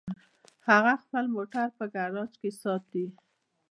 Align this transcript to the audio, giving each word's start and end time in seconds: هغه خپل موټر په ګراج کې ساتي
هغه 0.69 0.93
خپل 1.03 1.25
موټر 1.35 1.67
په 1.77 1.83
ګراج 1.93 2.31
کې 2.41 2.49
ساتي 2.61 3.05